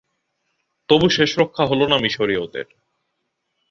[0.89, 2.67] তবু শেষরক্ষা হলো না মিসরীয়দের।